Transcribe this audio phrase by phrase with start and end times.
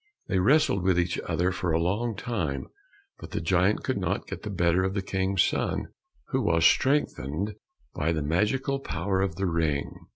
[0.29, 2.65] They wrestled with each other for a long time,
[3.19, 5.89] but the giant could not get the better of the King's son,
[6.29, 7.53] who was strengthened
[7.93, 9.93] by the magical power of the ring.